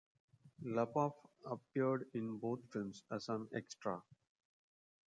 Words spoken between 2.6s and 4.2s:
films as an extra.